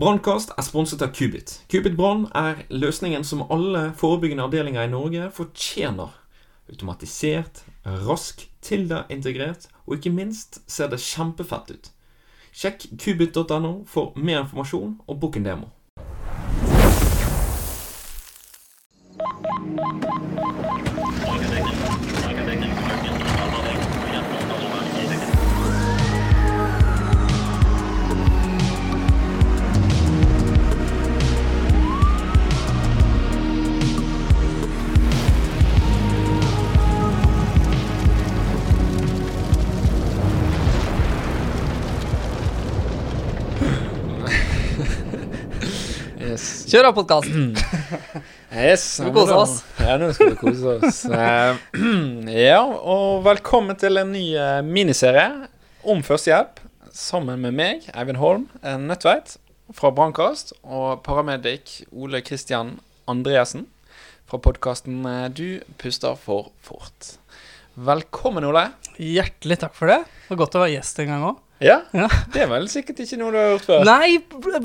[0.00, 1.58] Brannkast er sponset av Kubit.
[1.68, 6.14] Kubit Brann er løsningen som alle forebyggende avdelinger i Norge fortjener.
[6.72, 11.90] Automatisert, rask, Tilda integrert, og ikke minst ser det kjempefett ut.
[12.56, 15.68] Sjekk kubit.no for mer informasjon og book en demo.
[46.70, 47.30] Kjør da, podkast.
[48.54, 48.84] yes.
[49.00, 49.54] Skal vi kose oss?
[49.82, 51.00] Ja, nå skal vi kose oss.
[51.10, 51.56] Eh,
[52.46, 55.48] ja, og velkommen til en ny eh, miniserie
[55.82, 56.60] om førstehjelp.
[56.94, 59.34] Sammen med meg, Eivind Holm eh, Nødtveit
[59.74, 62.76] fra Brannkast, og paramedic Ole Kristian
[63.10, 63.66] Andreassen
[64.30, 65.02] fra podkasten
[65.34, 67.16] Du puster for fort.
[67.80, 68.66] Velkommen, Ole.
[69.00, 70.02] Hjertelig takk for det.
[70.04, 71.38] Det var godt å være gjest en gang òg.
[71.64, 72.08] Ja, Ja.
[72.32, 73.82] det er vel sikkert ikke noe du har gjort før?
[73.88, 74.18] Nei,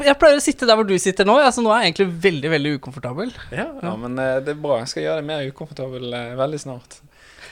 [0.08, 1.36] jeg pleier å sitte der hvor du sitter nå.
[1.40, 3.34] Altså, nå er jeg egentlig veldig veldig ukomfortabel.
[3.56, 4.82] Ja, ja, men eh, det er bra.
[4.82, 7.00] Jeg skal gjøre deg mer ukomfortabel eh, veldig snart.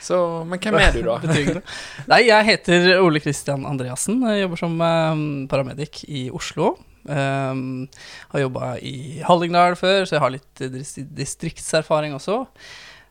[0.04, 1.60] Så, men hvem er du, da?
[2.12, 4.20] Nei, jeg heter Ole Kristian Andreassen.
[4.28, 6.74] Jeg jobber som um, paramedic i Oslo.
[7.08, 7.86] Um,
[8.32, 10.64] har jobba i Hallingdal før, så jeg har litt
[11.24, 12.42] distriktserfaring også.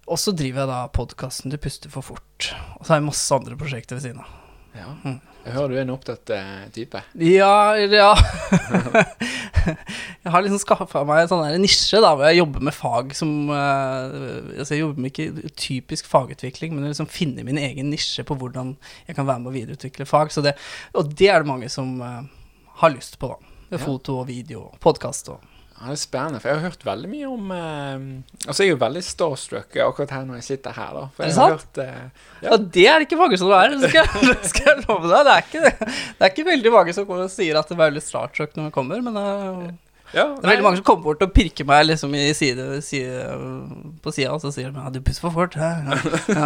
[0.04, 2.50] Og så driver jeg da podkasten Du puster for fort.
[2.80, 4.40] Og så har jeg masse andre prosjekter ved siden av.
[4.74, 4.90] Ja.
[5.04, 5.22] Mm.
[5.44, 7.00] Jeg hører du er en opptatt uh, type.
[7.20, 8.14] Ja, ja
[10.24, 13.52] Jeg har liksom skaffa meg en sånn nisje da hvor jeg jobber med fag som
[13.52, 14.08] uh,
[14.56, 18.78] Altså, jeg jobber med ikke typisk fagutvikling, men liksom finne min egen nisje på hvordan
[19.10, 20.34] jeg kan være med å videreutvikle fag.
[20.34, 20.56] Så det,
[20.96, 22.24] og det er det mange som uh,
[22.82, 23.52] har lyst på, da.
[23.82, 25.53] Foto og video og podkast og
[25.84, 28.04] Ja, det er spennende, for jeg har hørt veldig mye om eh,
[28.48, 31.02] Altså, jeg er jo veldig starstruck akkurat her når jeg sitter her, da.
[31.18, 31.58] For Er det sant?
[31.60, 34.86] hørt eh, Ja, det er det ikke mange som er, det skal, det skal jeg
[34.88, 35.28] love deg.
[35.28, 37.84] Det er ikke, det er ikke veldig mange som kommer og sier at det er
[37.84, 39.74] veldig starstruck når vi kommer, men eh,
[40.14, 43.24] Ja, Det er veldig mange som kommer bort og pirker meg liksom i side, side,
[44.04, 45.58] på sida, og så sier de ja, du pusser for fort.
[45.58, 45.98] Ja, ja.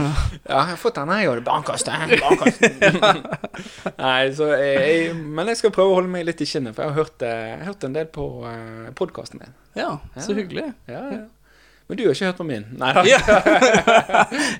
[0.00, 0.08] ja,
[0.50, 3.22] jeg har fått denne, jeg gjør det den.
[4.06, 6.82] Nei, så jeg, jeg, men jeg skal prøve å holde meg litt i skinnet, for
[6.82, 9.56] jeg har hørt, eh, jeg har hørt en del på uh, podkasten din.
[9.78, 10.72] ja, så hyggelig.
[10.90, 11.24] Ja, ja.
[11.86, 12.64] Men du har ikke hørt på min?
[12.80, 13.02] Nei da.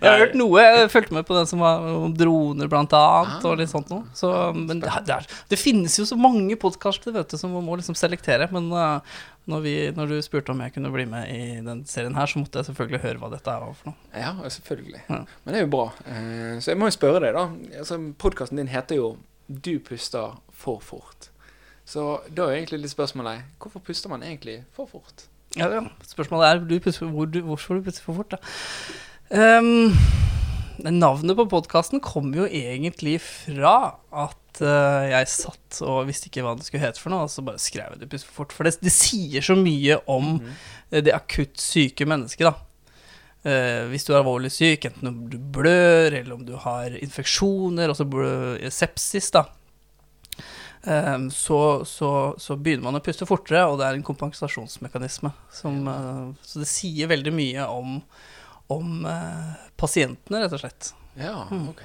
[0.00, 3.32] Jeg har hørt noe, jeg fulgte med på den som var om droner blant annet,
[3.42, 3.48] Ah.
[3.50, 4.04] og litt sånt noe.
[4.14, 7.96] Så, men det, det, er, det finnes jo så mange podkaster, som man må liksom
[7.98, 8.46] selektere.
[8.54, 9.02] Men uh,
[9.50, 12.38] når, vi, når du spurte om jeg kunne bli med i den serien her, så
[12.42, 13.98] måtte jeg selvfølgelig høre hva dette er for noe.
[14.14, 15.02] Ja, selvfølgelig.
[15.10, 15.22] Ja.
[15.42, 15.86] Men det er jo bra.
[16.06, 17.48] Uh, så jeg må jo spørre deg, da.
[17.82, 19.16] Altså, Podkasten din heter jo
[19.48, 21.30] 'Du puster for fort'.
[21.86, 25.26] Så da er egentlig litt spørsmålet hvorfor puster man egentlig for fort?
[25.56, 25.82] Ja, ja.
[26.04, 28.40] Spørsmålet er du pusser, hvor du, hvorfor du pusser for fort, da.
[29.32, 29.96] Um,
[30.84, 36.54] navnet på podkasten kom jo egentlig fra at uh, jeg satt og visste ikke hva
[36.58, 38.54] det skulle hete for noe, og så bare skrev jeg det plutselig for fort'.
[38.58, 40.54] For det, det sier så mye om mm.
[41.08, 42.54] det akutt syke mennesket, da.
[43.46, 47.88] Uh, hvis du er alvorlig syk, enten om du blør, eller om du har infeksjoner,
[47.88, 49.46] altså blø, sepsis, da.
[50.86, 55.32] Ehm, så, så, så begynner man å puste fortere, og det er en kompensasjonsmekanisme.
[55.52, 57.96] Som, eh, så det sier veldig mye om,
[58.72, 60.92] om eh, pasientene, rett og slett.
[61.18, 61.68] Ja, Mm.
[61.74, 61.82] ok.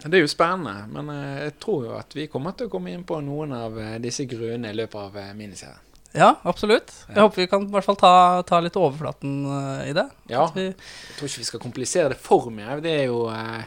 [0.00, 2.90] Det er jo spennende, men eh, jeg tror jo at vi kommer til å komme
[2.94, 5.86] inn på noen av disse gruene i løpet av miniserien.
[6.16, 6.90] Ja, absolutt.
[7.06, 8.12] Jeg håper vi kan i hvert fall ta,
[8.42, 10.08] ta litt overflaten uh, i det.
[10.32, 10.72] Ja, jeg
[11.18, 12.80] tror ikke vi skal komplisere det for mye.
[12.82, 13.60] Det er jo uh,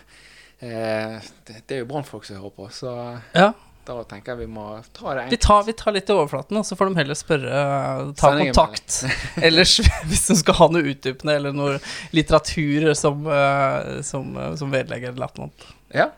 [0.60, 2.92] uh, det, det er jo brannfolk som hører på, så
[3.32, 3.54] ja,
[3.84, 6.66] da tenker jeg vi må ta det vi tar, vi tar litt i overflaten, og
[6.68, 9.00] så får de heller spørre, eh, ta Send kontakt.
[9.50, 9.74] Ellers,
[10.08, 11.78] hvis de skal ha noe utdypende eller noe
[12.16, 15.52] litteratur som, eh, som, eh, som vedlegg eller noe.
[15.94, 16.10] Ja.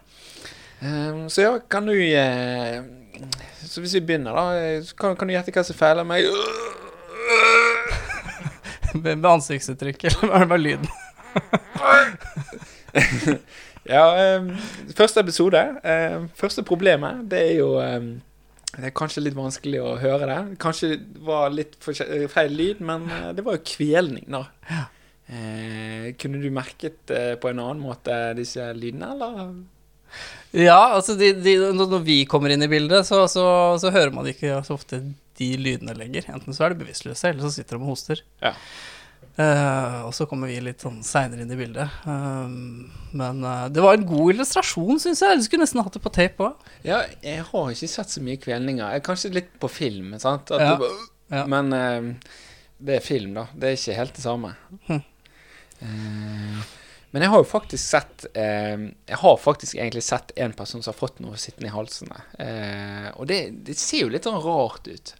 [0.85, 1.95] Ehm, så ja, kan du
[3.65, 4.43] Så hvis vi begynner, da.
[4.99, 6.27] Kan, kan du gjette hva som feiler meg?
[8.95, 10.87] Med, med ansiktsuttrykk, eller er det med lyden?
[13.85, 14.49] Ja, um,
[14.97, 15.61] første episode.
[15.85, 18.15] Um, første problemet, det er jo um,
[18.75, 20.39] Det er kanskje litt vanskelig å høre det.
[20.61, 24.45] Kanskje det var litt feil lyd, men uh, det var jo kvelning, da.
[25.25, 29.53] Eh, kunne du merket uh, på en annen måte disse lydene, eller?
[30.55, 33.45] Ja, altså de, de, når vi kommer inn i bildet, så, så,
[33.81, 35.01] så hører man ikke så ofte
[35.39, 36.29] de lydene lenger.
[36.33, 38.21] Enten så er de bevisstløse, eller så sitter de og hoster.
[39.35, 41.91] Eh, og så kommer vi litt sånn seinere inn i bildet.
[42.07, 45.39] Um, men uh, det var en god illustrasjon, syns jeg.
[45.41, 46.69] Du skulle nesten hatt det på tape òg.
[46.87, 49.01] Ja, jeg har ikke sett så mye kvelninger.
[49.03, 50.55] Kanskje litt på film, sant?
[50.55, 50.77] Ja.
[50.79, 51.43] bare, Ja.
[51.51, 52.37] Men uh,
[52.77, 53.49] det er film, da.
[53.51, 54.53] Det er ikke helt det samme.
[54.87, 55.03] Hm.
[57.11, 60.97] Men jeg har jo faktisk sett Jeg har faktisk egentlig sett en person som har
[60.97, 62.21] fått noe sittende i halsene.
[62.39, 65.13] Eh, og det, det ser jo litt sånn rart ut.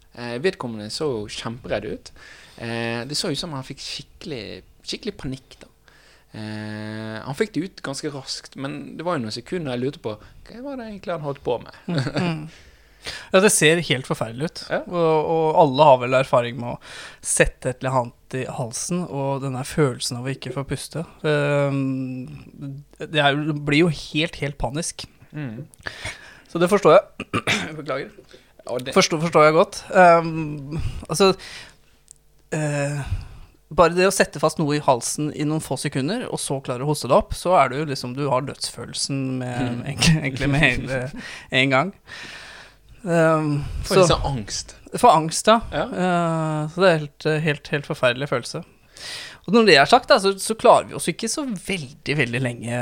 [0.44, 2.12] Vedkommende så jo kjemperedd ut.
[2.58, 4.44] Eh, det så ut som han fikk skikkelig,
[4.86, 5.72] skikkelig panikk, da.
[6.36, 10.04] Eh, han fikk det ut ganske raskt, men det var jo noen sekunder jeg lurte
[10.04, 11.84] på hva var det egentlig han holdt på med.
[12.20, 12.48] Mm.
[13.30, 14.62] Ja, det ser helt forferdelig ut.
[14.74, 14.80] Ja.
[14.90, 16.80] Og, og alle har vel erfaring med å
[17.22, 21.04] sette et eller annet i halsen, og den der følelsen av å ikke få puste.
[21.22, 22.26] Um,
[22.98, 25.06] det, er, det blir jo helt, helt panisk.
[26.50, 27.30] Så det forstår jeg.
[27.78, 28.10] Beklager.
[28.66, 29.84] Det, Forstår, forstår jeg godt.
[29.94, 31.36] Um, altså
[32.56, 33.06] eh,
[33.76, 36.86] Bare det å sette fast noe i halsen i noen få sekunder, og så klare
[36.86, 39.80] å hoste det opp, så er det jo liksom Du har dødsfølelsen med, Mm.
[39.90, 41.00] egentlig, egentlig med hele
[41.62, 41.94] en gang.
[43.06, 43.50] Um,
[43.86, 44.76] så, litt sånn angst.
[44.98, 45.60] for angst, ja.
[45.74, 45.86] Ja.
[45.90, 48.64] Uh, så det er helt, helt, helt forferdelig følelse.
[49.46, 52.42] Og når det er sagt, da, så, så klarer vi oss ikke så veldig, veldig
[52.42, 52.80] lenge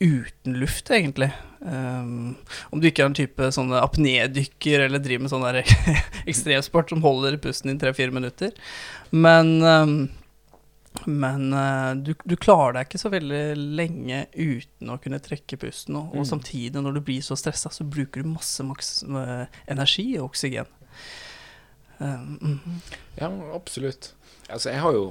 [0.00, 1.30] uten luft, egentlig.
[1.60, 2.36] Um,
[2.70, 5.46] om du ikke er en type sånne apnédykker eller driver med sånn
[6.30, 8.54] ekstremsport som holder pusten i tre-fire minutter.
[9.10, 9.96] Men, um,
[11.10, 13.42] men uh, du, du klarer deg ikke så veldig
[13.78, 15.98] lenge uten å kunne trekke pusten.
[15.98, 16.30] Og, og Mm.
[16.30, 20.70] samtidig, når du blir så stressa, så bruker du masse maks eh, energi og oksygen.
[22.00, 24.12] Ja, absolutt.
[24.48, 25.06] Altså, jeg har jo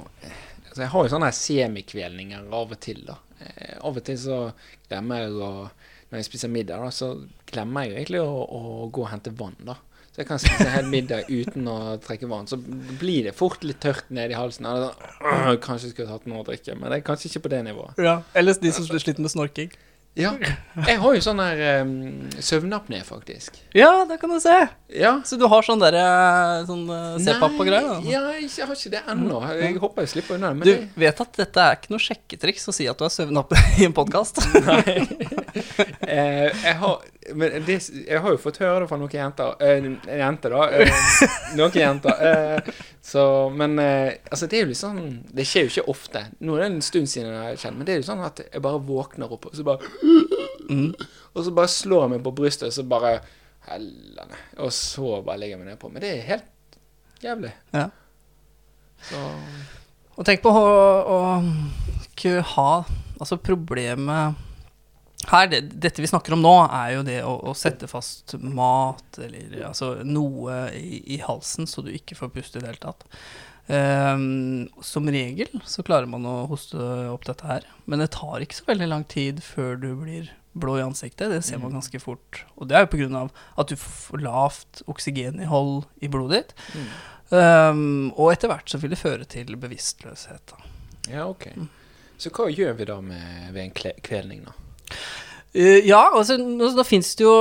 [0.68, 3.18] altså, Jeg har jo sånne semikvelninger av og til, da.
[3.44, 4.38] Eh, av og til så
[4.88, 5.50] glemmer jeg å
[6.08, 7.10] Når jeg spiser middag, da, så
[7.50, 9.74] glemmer jeg egentlig å, å gå og hente vann, da.
[10.08, 12.48] Så jeg kan spise hel middag uten å trekke vann.
[12.48, 14.66] Så blir det fort litt tørt ned i halsen.
[14.66, 17.52] Eller, da, kanskje jeg skulle tatt noe å drikke, men det er kanskje ikke på
[17.52, 18.00] det nivået.
[18.02, 19.76] Ja, Eller de som sliter med snorking.
[20.18, 20.32] Ja,
[20.88, 21.92] jeg har jo sånn her um,
[22.42, 23.60] søvnapné, faktisk.
[23.76, 24.54] Ja, det kan du se.
[24.90, 25.12] Ja.
[25.26, 26.02] Så du har sånn derre
[26.66, 27.84] sånn uh, C-pappa-greie?
[27.86, 27.98] da?
[28.02, 29.38] Nei, Ja, jeg har ikke det ennå.
[29.60, 30.88] Jeg håper jeg slipper unna Du jeg...
[30.98, 33.94] vet at dette er ikke noe sjekketriks å si at du har søvnapné i en
[33.94, 34.42] podkast?
[34.66, 34.96] Nei.
[36.14, 39.56] eh, jeg, har, men det, jeg har jo fått høre det fra noen jenter.
[39.60, 40.68] Øh, en jente, da.
[40.68, 41.26] Øh,
[41.58, 42.22] noen jenter.
[42.30, 42.72] Øh,
[43.08, 45.02] så, men eh, altså, det er jo litt sånn
[45.32, 46.24] Det skjer jo ikke ofte.
[46.44, 48.42] Nå er det en stund siden jeg har kjent, men det er jo sånn at
[48.44, 49.94] jeg bare våkner opp, og så bare
[50.68, 50.92] Mm.
[51.32, 53.18] Og så bare slår jeg meg på brystet, og så bare
[53.68, 54.36] Hellene.
[54.64, 55.90] Og så bare legger jeg meg nedpå.
[55.92, 56.78] Men det er helt
[57.24, 57.50] jævlig.
[57.74, 57.88] Ja.
[59.08, 59.20] Så
[60.16, 60.62] Og tenk på å,
[61.04, 61.18] å
[62.08, 62.70] ikke ha
[63.18, 64.38] Altså, problemet
[65.32, 69.20] her, det, dette vi snakker om nå, er jo det å, å sette fast mat
[69.22, 73.06] eller altså noe i, i halsen så du ikke får puste i det hele tatt.
[73.68, 76.80] Um, som regel så klarer man å hoste
[77.12, 80.78] opp dette her, men det tar ikke så veldig lang tid før du blir blå
[80.78, 81.30] i ansiktet.
[81.30, 82.42] Det ser man ganske fort.
[82.56, 83.30] Og det er jo av
[83.60, 86.58] at du får lavt oksygeninnhold i blodet ditt.
[86.74, 86.90] mm.
[87.28, 90.54] Ehm, og etter hvert så vil det føre til bevisstløshet.
[90.54, 90.70] Da.
[91.12, 91.50] Ja, ok.
[92.18, 94.54] Så hva gjør vi da med, ved en kvelning, da?
[95.52, 97.34] Eh, ja, altså nå, nå fins det jo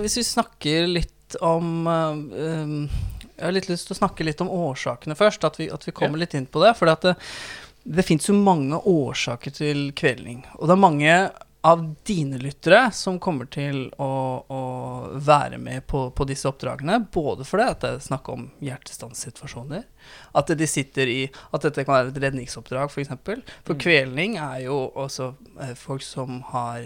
[0.00, 2.88] Hvis vi snakker litt om uh, um,
[3.30, 5.46] Jeg har litt lyst til å snakke litt om årsakene først.
[5.46, 6.74] At vi, at vi kommer litt inn på det.
[6.78, 7.14] For det,
[7.82, 10.44] det fins jo mange årsaker til kvelning.
[10.60, 11.16] Og det er mange
[11.64, 14.08] av dine lyttere som kommer til å,
[14.52, 14.58] å
[15.24, 16.98] være med på, på disse oppdragene.
[17.14, 19.84] Både fordi at det er snakk om hjertestanssituasjoner.
[20.36, 21.20] At de sitter i
[21.56, 22.94] At dette kan være et redningsoppdrag, f.eks.
[22.94, 23.42] For, eksempel.
[23.64, 23.80] for Mm.
[23.80, 26.82] kvelning er jo også eh, folk som har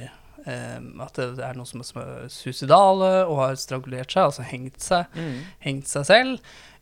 [0.47, 5.07] eh, At det er noen som er- suicidale og har strangulert seg, altså hengt seg,
[5.65, 6.39] hengt seg selv.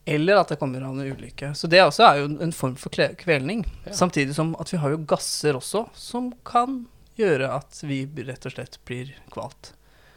[0.07, 1.49] Eller at det kommer av en ulykke.
[1.59, 3.65] Så det også er jo en form for kvelning.
[3.89, 3.93] Ja.
[3.93, 6.85] Samtidig som at vi har jo gasser også som kan
[7.19, 9.63] gjøre at vi rett og slett blir kvalt.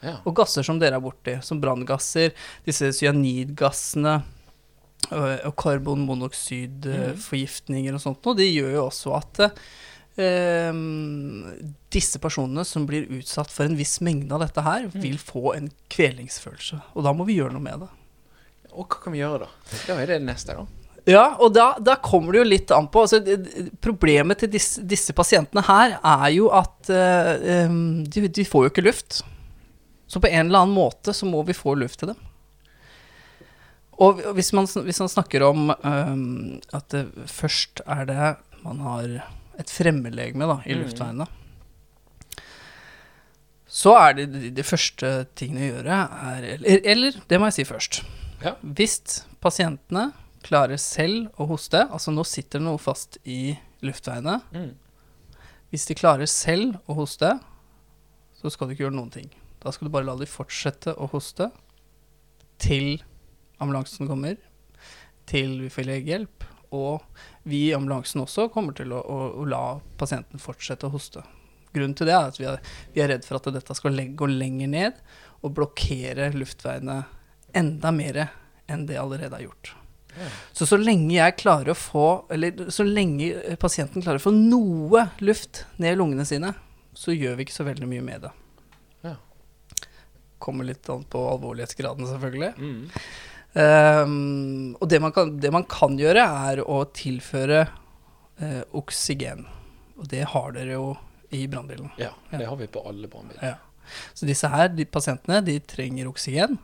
[0.03, 0.15] Ja.
[0.23, 2.31] Og gasser som dere er borti, som branngasser,
[2.67, 4.21] disse cyanidgassene
[5.09, 9.39] og, karbonmonoksidforgiftninger og sånt, noe, de gjør jo også at
[10.19, 10.73] eh,
[11.95, 15.67] disse personene som blir utsatt for en viss mengde av dette her, vil få en
[15.91, 16.77] kvelingsfølelse.
[16.95, 17.91] Og da må vi gjøre noe med det.
[18.69, 19.49] Og hva kan vi gjøre da?
[19.87, 20.63] Da er det neste, da.
[21.09, 23.17] Ja, og da, da kommer det jo litt an på altså,
[23.81, 27.73] Problemet til disse, disse pasientene her er jo at uh,
[28.05, 29.21] de, de får jo ikke luft.
[30.09, 32.19] Så på en eller annen måte så må vi få luft til dem.
[33.99, 36.21] Og hvis man, hvis man snakker om em,
[36.73, 38.29] at det først er det
[38.63, 39.09] man har
[39.59, 40.85] et fremmedlegeme da, i Mm.
[40.85, 41.27] luftveiene,
[43.69, 45.97] så er det de, de første tingene å gjøre
[46.31, 47.99] er Eller, eller det må jeg si først.
[48.41, 48.55] Ja.
[48.63, 48.95] Hvis
[49.43, 50.07] pasientene
[50.49, 54.39] klarer selv å hoste Altså, nå sitter det noe fast i luftveiene.
[54.51, 54.73] Mm.
[55.69, 57.35] Hvis de klarer selv å hoste,
[58.39, 59.29] så skal du ikke gjøre noen ting.
[59.61, 61.49] Da skal du bare la de fortsette å hoste
[62.59, 62.97] til
[63.59, 64.39] ambulansen kommer,
[65.29, 67.03] til vi får legehjelp, og
[67.49, 69.63] vi i ambulansen også kommer til å, å, å la
[69.99, 71.23] pasienten fortsette å hoste.
[71.73, 72.61] Grunnen til det er at vi er,
[72.95, 75.01] vi er redd for at dette skal gå lenger ned
[75.43, 77.03] og blokkere luftveiene
[77.57, 78.23] enda mer
[78.69, 79.73] enn det allerede er gjort.
[80.53, 85.05] Så så lenge jeg klarer å få Eller så lenge pasienten klarer å få noe
[85.23, 86.53] luft ned i lungene sine,
[86.97, 88.31] så gjør vi ikke så veldig mye med det.
[89.05, 89.15] Ja.
[90.41, 92.51] Kommer litt an på alvorlighetsgraden, selvfølgelig.
[92.57, 92.81] Mm.
[93.53, 97.63] Um, og det man, kan, det man kan gjøre, er å tilføre
[98.41, 99.45] uh, oksygen.
[99.99, 100.91] Og det har dere jo
[101.35, 101.91] i brannbilen.
[102.01, 103.53] ja, det har vi på alle brannbiler.
[103.53, 103.95] Ja.
[104.13, 106.59] Så disse her, de pasientene, de trenger oksygen.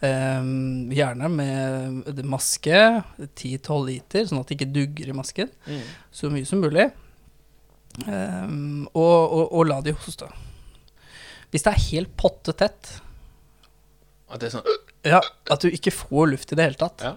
[0.00, 2.78] Ehm, gjerne med maske,
[3.20, 5.50] 10-12 liter, sånn at det ikke dugger i masken.
[5.68, 5.82] Mm.
[6.14, 6.86] Så mye som mulig.
[8.06, 10.28] Um, og, og, og la de hoste.
[11.50, 12.94] Hvis det er helt pottetett,
[14.30, 15.18] At det er sånn ja,
[15.50, 17.14] at du ikke får luft i det hele tatt, Ja.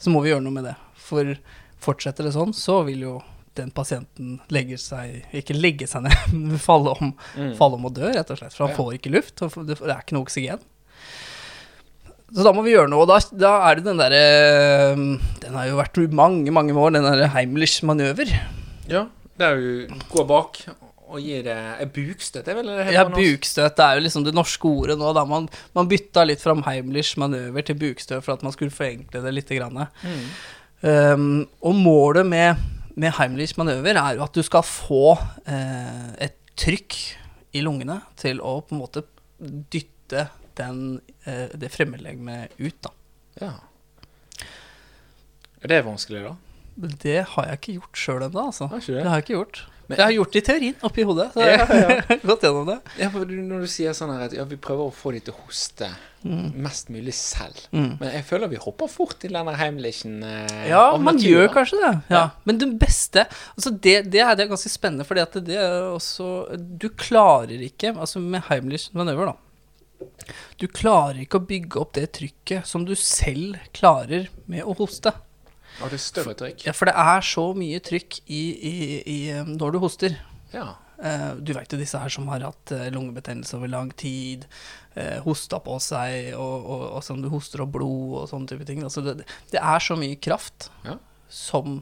[0.00, 0.74] så må vi gjøre noe med det.
[0.96, 1.34] For
[1.80, 3.14] fortsetter det sånn, så vil jo
[3.58, 7.54] den pasienten legge seg Ikke legge seg ned, men falle om, mm.
[7.60, 8.56] falle om og dø, rett og slett.
[8.56, 8.78] For han Ja.
[8.82, 10.64] får ikke luft, og det er ikke noe oksygen.
[12.30, 13.02] Så da må vi gjøre noe.
[13.04, 14.20] Og da, da er det den derre
[15.42, 18.30] Den har jo vært i mange, mange år, den derre Heimlich-manøver.
[18.90, 19.06] Ja,
[19.40, 20.62] det er jo gå bak
[21.10, 22.44] og gi det en bukstøt.
[22.46, 23.18] Det er vel det Ja, heter norsk?
[23.18, 25.10] bukstøt det er jo liksom det norske ordet nå.
[25.16, 29.22] Da man, man bytta litt fra Heimlich manøver til bukstøt for at man skulle forenkle
[29.24, 29.50] det litt.
[29.50, 29.80] Grann.
[30.06, 30.26] Mm.
[30.86, 31.24] Um,
[31.66, 32.62] og målet med,
[32.94, 35.16] med Heimlich manøver er jo at du skal få
[35.50, 36.94] eh, et trykk
[37.58, 39.02] i lungene til å på en måte
[39.40, 42.90] dytte den, eh, det fremmedlegemet ut, da.
[43.40, 43.52] Ja.
[45.62, 46.36] Er det vanskelig, da?
[47.02, 48.70] Det har jeg ikke gjort sjøl ennå, altså.
[48.72, 49.04] Det det?
[49.04, 49.66] har jeg ikke gjort.
[49.90, 51.32] Men- jeg har gjort det i teorien, oppi hodet.
[51.34, 52.76] Så jeg har gått gjennom det.
[53.00, 55.34] Ja, for når du sier sånn her at ja, vi prøver å få de til
[55.34, 55.90] å hoste
[56.20, 56.50] Mm.
[56.60, 57.56] mest mulig selv.
[57.72, 57.94] Mm.
[57.98, 61.78] Men jeg føler vi hopper fort i denne Heimlichen eh, Ja, man natur, gjør kanskje
[61.80, 61.92] det.
[62.12, 62.20] Ja.
[62.44, 63.22] Men det beste
[63.56, 66.28] altså det, det, er, det er ganske spennende, fordi at det er også
[66.76, 69.36] Du klarer ikke, altså med Heimlich manøver, da
[70.60, 75.12] Du klarer ikke å bygge opp det trykket som du selv klarer med å hoste.
[75.80, 76.66] Ja, det er større trykk.
[76.66, 80.16] Ja, for det er så mye trykk i, i, i eh, når du hoster.
[80.52, 80.66] Ja.
[81.00, 84.46] Eh, du vet jo disse her som har hatt eh, lungebetennelse over lang tid,
[85.24, 88.82] hosta på seg, og, og, og som du hoster opp blod og sånne type ting.
[88.84, 89.20] Altså det,
[89.52, 90.96] det er så mye kraft Ja.
[91.30, 91.76] som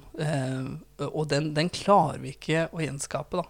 [1.09, 3.47] Og den, den klarer vi ikke å gjenskape, da.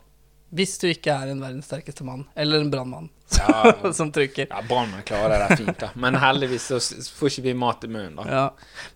[0.51, 3.93] Hvis du ikke er en verdens sterkeste mann, eller en brannmann, Ja.
[3.93, 4.47] som trykker.
[4.49, 5.91] Ja, Brannmenn klarer det fint, da.
[6.01, 6.79] Men heldigvis så
[7.19, 8.25] får ikke vi mat i munnen, da.
[8.33, 8.45] Ja.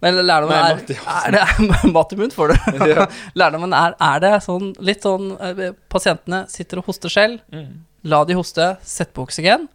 [0.00, 0.80] Men lærdommen er,
[1.12, 1.42] er det,
[1.92, 2.56] Mat i munnen får du.
[2.94, 3.04] Ja.
[3.36, 5.60] Lærdommen er, er det sånn litt sånn eh,
[5.92, 7.44] Pasientene sitter og hoster selv.
[7.52, 7.82] Mm.
[8.08, 9.68] La de hoste, sett på oksygen.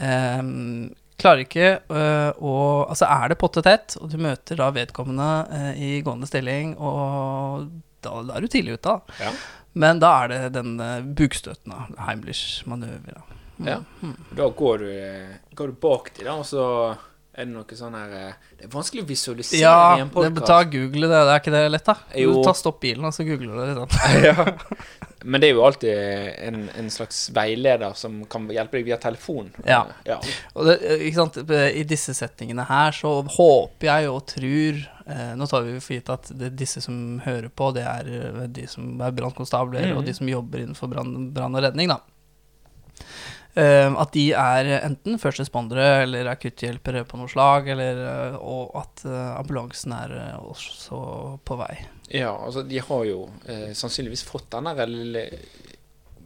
[0.00, 0.88] Um,
[1.20, 2.52] klarer ikke øh, å
[2.88, 7.66] Altså, er det pottetett, og du møter da vedkommende eh, i gående stilling, og
[8.00, 9.18] da, da er du tidlig ute, da.
[9.26, 9.32] Ja.
[9.72, 13.20] Men da er det den uh, bukstøten, av Heimlich manøver.
[13.20, 13.22] Da.
[13.60, 13.68] Mm.
[13.68, 13.78] Ja.
[14.36, 16.64] Da går du, eh, går du bak til, da, og så
[17.40, 20.46] er det noe sånn her eh, Det er vanskelig å visualisere Ja, i en podkast.
[20.48, 21.16] ta google det.
[21.16, 21.96] Det er ikke det lett, da?
[22.22, 22.34] Jo.
[22.36, 23.68] Du tar stopp bilen, og så googler du det.
[23.70, 24.24] Liksom.
[24.28, 25.14] ja.
[25.24, 25.96] Men det er jo alltid
[26.48, 29.50] en, en slags veileder som kan hjelpe deg via telefon.
[29.66, 29.82] Ja.
[30.08, 30.20] ja.
[30.54, 35.32] Og det, eh, ikke sant, I disse settingene her så håper jeg og tror eh,
[35.36, 38.68] Nå tar vi for gitt at det, disse som hører på, det er eh, de
[38.70, 39.98] som er brannkonstabler, mm.
[39.98, 42.00] og de som jobber innenfor brann og redning, da.
[43.58, 48.76] Eh, at de er enten først respondere eller akutthjelpere på noe slag, eller, eh, og
[48.78, 51.00] at eh, ambulansen er eh, også
[51.44, 51.72] på vei.
[52.14, 55.24] Ja, altså de har jo eh, sannsynligvis fått den der lille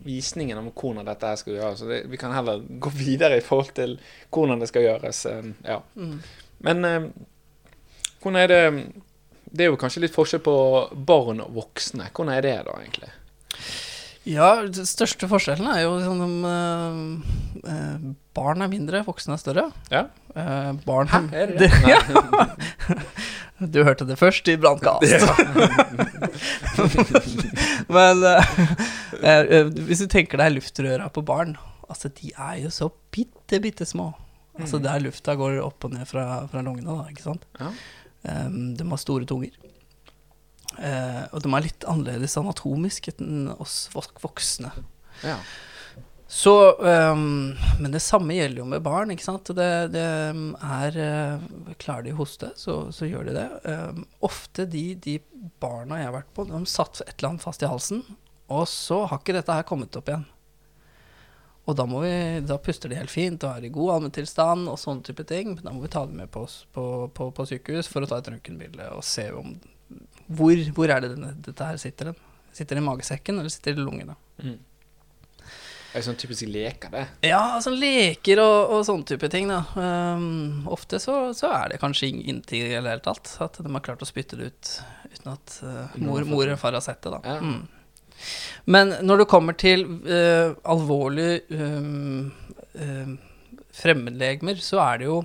[0.04, 1.80] visningen om hvordan dette her skal gjøres.
[1.80, 3.96] Så det, vi kan heller gå videre i forhold til
[4.28, 5.24] hvordan det skal gjøres.
[5.32, 5.80] eh, ja.
[6.68, 7.08] Men eh,
[8.20, 8.62] hvordan er det
[9.54, 10.52] Det er jo kanskje litt forskjell på
[11.06, 12.08] barn og voksne.
[12.10, 13.10] Hvordan er det da, egentlig?
[14.24, 16.96] Ja, den største forskjellen er jo sånn om eh,
[17.68, 17.98] eh,
[18.34, 19.66] Barn er mindre, voksne er større.
[19.92, 20.06] Ja.
[20.34, 21.68] Eh, barn Hæ, er det det?
[21.86, 22.00] Ja.
[23.60, 25.04] Du hørte det først i Brannkast.
[27.94, 28.42] Men eh,
[29.22, 31.54] eh, hvis du tenker deg luftrøra på barn,
[31.88, 34.10] altså de er jo så bitte, bitte små.
[34.54, 34.84] Altså Mm.
[34.84, 37.42] der lufta går opp og ned fra, fra lungene, da, ikke sant.
[37.58, 37.72] Ja.
[38.46, 39.50] Um, de har store tunger.
[40.78, 44.72] Eh, og de er litt annerledes anatomisk enn oss voksne.
[45.24, 45.38] Ja.
[46.34, 49.52] Så um, Men det samme gjelder jo med barn, ikke sant.
[49.54, 51.44] Det, det er eh,
[51.78, 53.48] Klarer de å hoste, så, så gjør de det.
[53.68, 55.18] Um, ofte de, de
[55.62, 58.02] barna jeg har vært på, de satt et eller annet fast i halsen,
[58.50, 60.26] og så har ikke dette her kommet opp igjen.
[61.64, 62.12] Og da, må vi,
[62.44, 65.54] da puster de helt fint og er i god allmenntilstand og sånne type ting.
[65.62, 66.42] Da må vi ta dem med på,
[66.76, 69.54] på, på, på sykehus for å ta et røntgenbilde og se om
[70.28, 72.22] hvor, hvor er det denne, dette her sitter den.
[72.54, 74.16] Sitter det i magesekken, eller sitter det i lungene?
[74.42, 74.60] Mm.
[75.94, 77.04] Det er sånn typisk leker, det.
[77.28, 79.60] Ja, sånn leker og, og sånne type ting, da.
[79.78, 83.30] Um, ofte så, så er det kanskje inntil i det hele tatt.
[83.44, 84.72] At de har klart å spytte det ut
[85.12, 87.20] uten at uh, mor, mor eller far har sett det, da.
[87.22, 87.36] Ja.
[87.38, 87.84] Mm.
[88.74, 92.32] Men når det kommer til uh, alvorlige um,
[92.74, 93.14] uh,
[93.78, 95.20] fremmedlegemer, så er det jo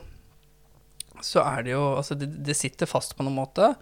[1.22, 3.74] Så er det jo Altså, det, det sitter fast på noen måte.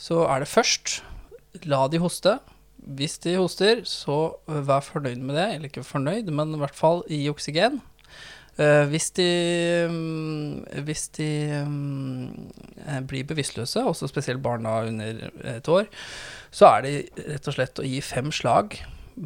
[0.00, 1.00] Så er det først
[1.68, 2.38] La de hoste.
[2.80, 5.46] Hvis de hoster, så øh, vær fornøyd med det.
[5.54, 7.80] Eller ikke fornøyd, men i hvert fall gi oksygen.
[8.60, 9.26] Uh, hvis de,
[9.88, 15.86] um, hvis de eh, blir bevisstløse, også spesielt barn da under et år,
[16.50, 16.92] så er det
[17.30, 18.76] rett og slett å gi fem slag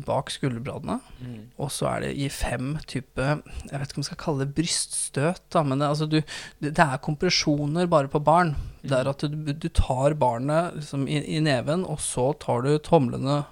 [0.06, 0.98] bak skulderbladene.
[1.20, 1.40] Mm.
[1.62, 4.54] Og så er det i fem type Jeg vet ikke om jeg skal kalle det
[4.56, 6.20] bryststøt, da, men det, altså du,
[6.58, 8.54] det, det er kompresjoner bare på barn.
[8.84, 12.74] Det er at du, du tar barnet liksom i, i neven, og så tar du
[12.84, 13.44] tomlene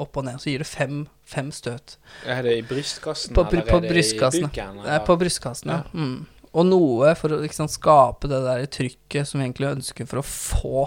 [0.00, 0.40] opp og ned.
[0.40, 1.96] Så gir det fem, fem støt.
[2.26, 4.46] Er det i brystkassen, På eller på er det brystkassen.
[4.46, 4.82] i buken?
[4.84, 5.82] Det er på brystkassen, ja.
[5.92, 6.16] Mm.
[6.52, 10.26] Og noe for å liksom, skape det der trykket som vi egentlig ønsker for å
[10.26, 10.82] få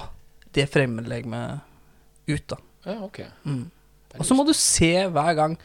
[0.56, 1.66] det fremmedlegemet
[2.30, 2.60] ut, da.
[2.86, 3.24] Ja, ok.
[3.46, 3.64] Mm.
[4.20, 5.58] Og så må du se hver gang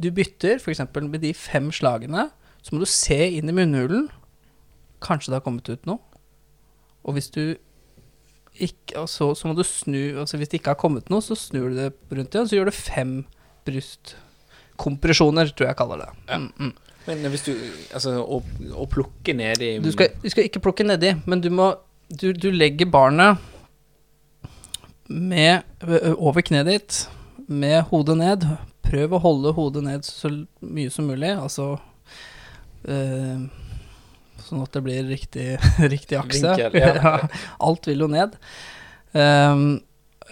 [0.00, 0.80] du bytter, f.eks.
[1.02, 2.28] med de fem slagene,
[2.62, 4.08] så må du se inn i munnhulen.
[5.04, 6.00] Kanskje det har kommet ut noe.
[7.04, 7.56] Og hvis du
[8.60, 11.70] ikke så, så må du snu Altså hvis det ikke har kommet noe, så snur
[11.70, 13.12] du det rundt igjen, så gjør du fem
[13.68, 16.10] brystkompresjoner, tror jeg jeg kaller det.
[16.28, 16.40] Ja.
[16.42, 16.74] Mm, mm.
[17.06, 17.54] Men hvis du
[17.94, 18.42] Altså, å,
[18.76, 21.72] å plukke nedi Du skal, du skal ikke plukke nedi, men du må
[22.10, 23.40] Du, du legger barnet
[25.10, 25.66] med
[26.22, 26.96] over kneet ditt,
[27.50, 28.46] med hodet ned.
[28.86, 30.30] Prøv å holde hodet ned så
[30.62, 31.74] mye som mulig, altså
[32.88, 33.48] øh,
[34.40, 35.46] Sånn at det blir riktig,
[35.94, 36.56] riktig akse.
[36.56, 37.28] Vinkel, ja.
[37.62, 38.34] Alt vil jo ned.
[39.12, 39.82] Um,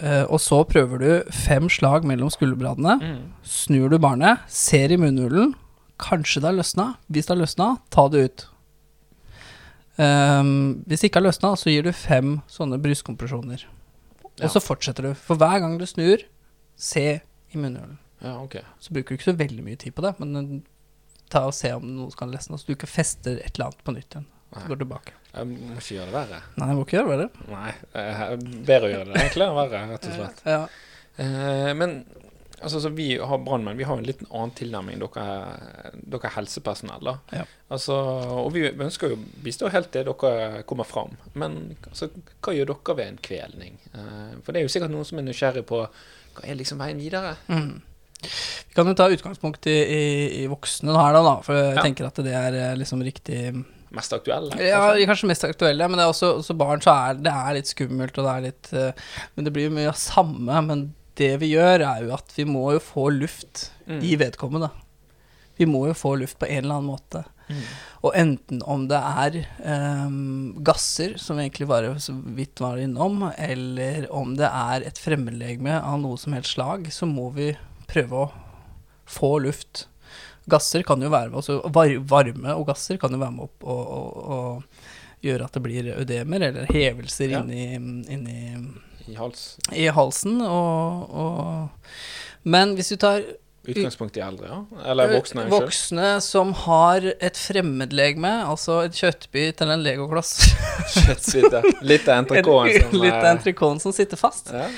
[0.01, 2.97] eh, og så prøver du fem slag mellom skulderbladene.
[2.99, 3.21] mm.
[3.47, 5.53] Snur du barnet, ser i munnhulen.
[6.01, 6.87] Kanskje det har løsna.
[7.07, 8.45] Hvis det har løsna, ta det ut.
[9.99, 13.65] Um, hvis det ikke har løsna, så gir du fem sånne brystkompresjoner.
[14.39, 14.47] Ja.
[14.47, 15.13] Og så fortsetter du.
[15.15, 16.23] For hver gang du snur,
[16.79, 17.97] se i munnhulen.
[18.23, 18.59] Ja, ok.
[18.83, 20.51] Så bruker du ikke så veldig mye tid på det, men eh,
[21.31, 23.95] ta og se om noe kan lesne, så du ikke fester et eller annet på
[23.95, 24.29] nytt igjen.
[24.49, 25.13] Så går du tilbake.
[25.29, 26.39] Jeg må ikke gjøre det verre.
[26.57, 27.27] Nei, jeg må ikke gjøre det.
[27.29, 27.51] verre.
[27.53, 28.23] Nei, eh,
[28.65, 30.41] bedre å gjøre det egentlig enn verre, rett og slett.
[30.49, 30.63] Ja.
[31.21, 31.93] Eh, men
[32.61, 35.27] altså, så vi har brannmenn, vi har en litt annen tilnærming, dere,
[35.93, 37.11] dere er helsepersonell.
[37.11, 37.15] da.
[37.41, 37.45] Ja.
[37.69, 37.97] Altså,
[38.41, 41.13] og vi ønsker jo å bistå helt til dere kommer fram.
[41.37, 41.59] Men
[41.91, 42.09] altså,
[42.41, 43.77] hva gjør dere ved en kvelning?
[43.93, 45.83] Eh, for det er jo sikkert noen som er nysgjerrig på
[46.39, 47.35] hva er liksom veien videre?
[47.51, 47.81] Mm.
[48.19, 49.99] Vi kan jo ta utgangspunkt i, i,
[50.41, 51.83] i voksne her, da, da, for jeg Ja.
[51.85, 54.51] tenker at det er eh, liksom riktig Mest aktuelle?
[54.61, 55.05] Ja, kanskje?
[55.09, 58.19] kanskje mest aktuelle, men det er også, også barn, så er det er litt skummelt,
[58.21, 60.59] og det er litt eh, Men det blir jo mye av samme.
[60.67, 60.83] Men
[61.17, 64.03] det vi gjør, er jo at vi må jo få luft Mm.
[64.05, 64.67] i vedkommende.
[65.57, 67.23] Vi må jo få luft på en eller annen måte.
[67.49, 67.61] Mm.
[68.07, 69.37] Og enten om det er
[70.05, 75.79] um, gasser, som egentlig bare så vidt var innom, eller om det er et fremmedlegeme
[75.81, 77.49] av noe som helst slag, så må vi
[77.89, 78.29] prøve å
[79.09, 79.87] få luft.
[80.49, 83.65] Gasser kan jo være med, altså var, varme og gasser kan jo være med opp
[83.69, 87.41] og, og, og gjøre at det blir ødemer eller hevelser Ja.
[87.43, 87.75] inni,
[88.13, 88.39] inni
[89.11, 89.43] I hals.
[89.75, 90.39] i halsen.
[90.45, 93.25] Og, og Men hvis du tar
[93.67, 94.83] Utgangspunkt i eldre, ja?
[94.91, 95.43] Eller voksne?
[95.43, 95.65] unnskyld.
[95.65, 100.31] voksne som har et fremmedlegeme, altså et kjøttbit eller en legokloss.
[101.91, 104.69] Litt av entrecôten som Litt av eh, entrecôten som sitter fast, ja.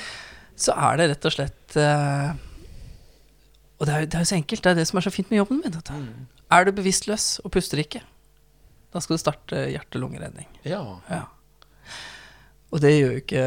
[0.58, 2.32] så er det rett og slett eh,
[3.78, 5.30] Og det er, det er jo så enkelt, det er det som er så fint
[5.30, 5.78] med jobben min.
[6.02, 6.26] Mm.
[6.52, 8.02] Er du bevisstløs og puster ikke,
[8.92, 10.50] da skal du starte hjerte-lungeredning.
[10.66, 10.82] ja.
[11.10, 11.28] Ja.
[12.72, 13.46] Og det gjør jo ikke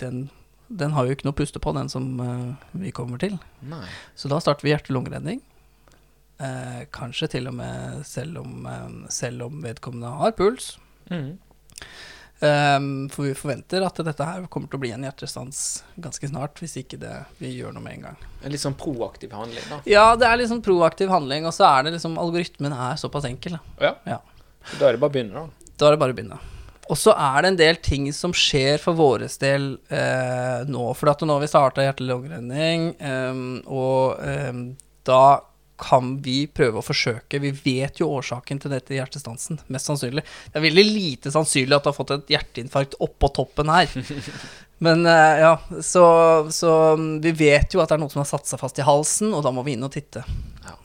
[0.00, 0.30] den,
[0.68, 3.36] den har jo ikke noe puste på, den som uh, vi kommer til.
[3.66, 3.84] Nei.
[4.18, 5.42] Så da starter vi hjerte-lungeredning.
[6.38, 10.76] Eh, kanskje til og med selv om, eh, selv om vedkommende har puls.
[11.10, 11.38] Mm.
[12.40, 16.60] Eh, for vi forventer at dette her kommer til å bli en hjertestans ganske snart,
[16.60, 18.16] hvis ikke det, vi gjør noe med en gang.
[18.42, 19.80] En litt sånn proaktiv handling, da.
[19.88, 23.24] Ja, det er litt sånn proaktiv handling, og så er det liksom algoritmen er såpass
[23.24, 23.56] enkel.
[23.56, 23.94] Da, Ja.
[24.04, 24.20] Ja.
[24.78, 25.72] Da er det bare å begynne, da.
[25.78, 26.38] da er det bare å begynne.
[26.86, 30.86] Og så er det en del ting som skjer for våres del eh, nå.
[30.94, 34.52] For at nå har vi starta hjerte-lungeredning, eh, og eh,
[35.06, 35.26] da
[35.76, 40.24] kan vi prøve å forsøke Vi vet jo årsaken til dette hjertestansen, mest sannsynlig.
[40.52, 43.92] Det er veldig lite sannsynlig at du har fått et hjerteinfarkt oppå toppen her.
[44.86, 46.06] Men eh, ja, så,
[46.52, 48.86] så mm, vi vet jo at det er noe som har satt seg fast i
[48.86, 50.24] halsen, og da må vi inn og titte.
[50.64, 50.76] Ja.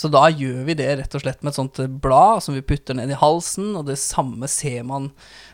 [0.00, 2.96] Så da gjør vi det rett og slett med et sånt blad som vi putter
[2.96, 5.10] ned i halsen, og det samme ser man.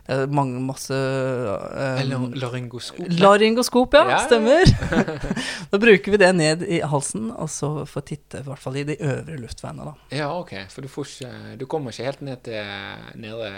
[0.06, 3.08] Det er mange masse um, laryngoskop.
[3.18, 4.04] Laryngoskop, ja.
[4.06, 4.20] Ja, ja.
[4.28, 4.70] Stemmer.
[5.72, 8.86] da bruker vi det ned i halsen, og så får titte i hvert fall i
[8.86, 9.96] de øvre luftveiene, da.
[10.14, 10.54] Ja, ok.
[10.70, 13.50] For du, får ikke, du kommer ikke helt ned til nedre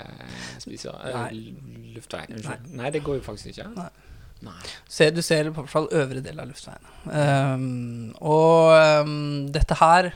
[0.65, 0.97] spiser...
[1.05, 1.93] eh, Nei.
[1.99, 2.25] Luftvei.
[2.33, 2.71] Unnskyld.
[2.81, 2.93] Nei.
[2.97, 3.69] det går jo faktisk ikke.
[3.77, 3.91] Nei.
[4.49, 4.61] Nei.
[4.89, 6.97] Ser, du ser i hvert fall øvre del av luftveiene.
[7.13, 8.73] Um, og
[9.05, 9.19] um,
[9.53, 10.15] dette her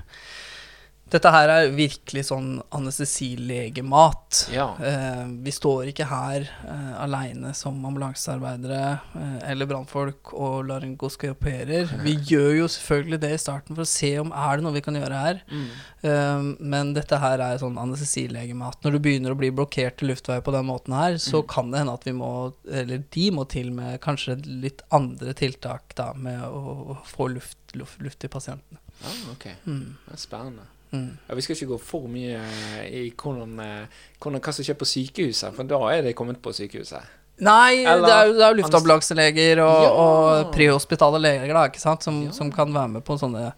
[1.12, 4.46] Dette her er virkelig sånn anestesilegemat.
[4.52, 4.70] Ja.
[4.80, 8.78] Eh, vi står ikke her eh, aleine som ambulansearbeidere
[9.20, 11.92] eh, eller brannfolk og laryngoskoperer.
[12.06, 14.82] Vi gjør jo selvfølgelig det i starten for å se om er det noe vi
[14.84, 15.42] kan gjøre her.
[15.52, 15.68] Mm.
[16.08, 18.80] Eh, men dette her er sånn anestesilegemat.
[18.84, 21.48] Når du begynner å bli blokkert i luftveier på den måten her, så Mm.
[21.52, 22.32] kan det hende at vi må,
[22.70, 28.00] eller de må til med kanskje litt andre tiltak da, med å, få luft, luft,
[28.00, 28.78] luft til pasientene.
[29.04, 29.46] Ah, ok.
[29.66, 29.96] Mm.
[30.06, 30.68] Det er spennende.
[30.92, 31.08] Mm.
[31.28, 33.86] Ja, vi skal ikke gå for mye eh, i hvordan, eh,
[34.20, 37.00] hvordan, hva som skjer på sykehuset, for da er det kommet på sykehuset.
[37.42, 39.90] Nei, Eller- det er jo, det er jo luftambulanseleger og, Ja.
[39.90, 41.64] og prehospitale leger da?
[41.98, 42.30] Som, Ja.
[42.30, 43.54] som kan være med på sånne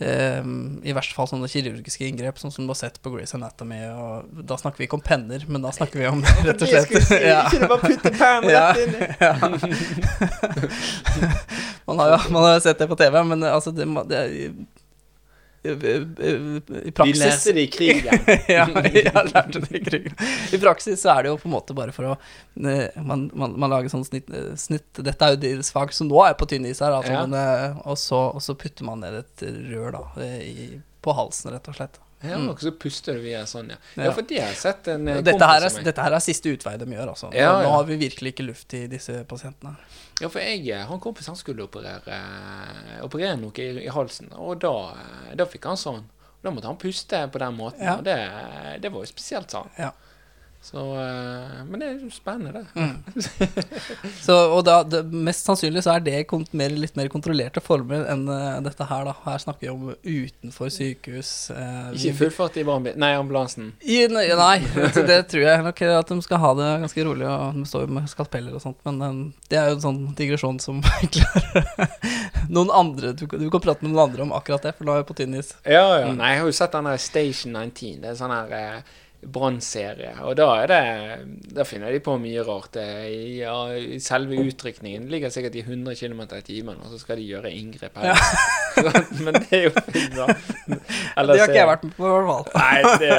[0.00, 3.80] um, I verste fall sånne kirurgiske inngrep, sånn som du har sett på Grace Anatomy.
[3.90, 7.10] Og da snakker vi ikke om penner, men da snakker vi om rett og slett
[7.30, 7.44] ja.
[7.46, 9.58] Ikke det bare putte rett
[11.86, 14.22] man, har jo, man har sett det på TV, men altså det, det
[15.68, 15.94] i, i,
[16.28, 16.32] i,
[16.88, 18.18] i Vi leser det i krigen.
[18.48, 18.66] ja,
[18.98, 20.16] jeg lærte det i krigen.
[20.54, 23.54] I praksis så er det jo på en måte bare for å eh, Man, man,
[23.60, 26.48] man lager sånn snitt, eh, snitt Dette er jo deres fag som nå er på
[26.50, 27.24] tynn is her, altså, Ja.
[27.26, 30.68] men, eh, og, så, og så putter man ned et rør da eh, i,
[31.08, 31.98] på halsen, rett og slett.
[32.20, 32.48] Ja, Mm.
[32.58, 33.76] så puster du via sånn, ja.
[33.94, 34.08] Ja.
[34.08, 36.22] Ja, for det har jeg sett en ja, Dette kompis her, er, dette her er
[36.24, 37.28] siste utvei de gjør, altså.
[37.32, 39.76] Ja, Nå har vi virkelig ikke luft i disse pasientene.
[40.18, 43.92] Ja, for jeg han har en kompis han skulle operere, eh, operere noe i, i
[43.94, 46.02] halsen, og da, eh, da fikk han sånn.
[46.42, 48.18] Da måtte han puste på den måten, og det,
[48.82, 49.70] det var jo spesielt, sa han.
[49.78, 49.92] Ja.
[50.60, 52.66] Så, eh, men det er jo spennende, det.
[52.74, 52.96] Mm.
[54.26, 56.16] Så, og da, det, mest sannsynlig så er det
[56.58, 59.14] mer, litt mer kontrollerte former enn uh, dette her, da.
[59.22, 61.30] Her snakker vi om utenfor sykehus.
[61.54, 62.66] Uh, Ikke vi- full fart i.
[62.66, 63.70] Nei, ambulansen.
[63.80, 64.58] I, nei, nei
[64.98, 67.94] det tror jeg nok at de skal ha det ganske rolig, og de står jo
[68.00, 70.82] med skalpeller og sånt, men um, det er jo en sånn digresjon som
[72.54, 75.02] Noen andre du, du kan prate med noen andre om akkurat det, for nå er
[75.02, 75.54] jeg på tynn is.
[75.64, 76.08] Ja, ja.
[76.10, 76.18] Mm.
[76.20, 78.00] Nei, jeg har jo sett den der Station 19.
[78.02, 80.12] Det er sånn her eh, brannserie.
[80.22, 80.82] Og da er det
[81.56, 82.76] Da finner de på mye rart.
[83.34, 83.56] Ja,
[84.02, 87.98] selve utrykningen ligger sikkert i 100 km i timen, og så skal de gjøre inngrep
[87.98, 88.14] her.
[89.24, 90.28] Men det er jo fint, da.
[91.18, 92.46] Eller det har ikke jeg vært med på, i hvert fall.
[92.54, 93.12] Nei, det,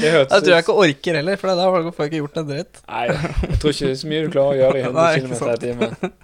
[0.00, 2.50] det hørtes Jeg tror jeg ikke orker heller, for da får jeg ikke gjort en
[2.50, 2.84] dritt.
[2.88, 5.34] Nei, jeg tror ikke det er så mye du klarer å gjøre i 100 km
[5.54, 6.14] i timen.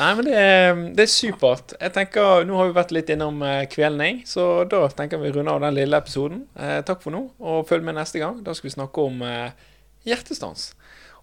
[0.00, 1.74] Nei, men det er, det er supert.
[1.76, 5.52] Jeg tenker, Nå har vi vært litt innom eh, kvelning, så da tenker vi runde
[5.52, 6.46] av den lille episoden.
[6.56, 8.38] Eh, takk for nå, og følg med neste gang.
[8.46, 9.66] Da skal vi snakke om eh,
[10.08, 10.70] hjertestans.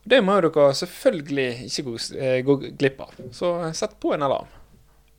[0.04, 3.18] Og Det må jo dere selvfølgelig ikke gå, eh, gå glipp av.
[3.34, 4.54] Så sett på en alarm.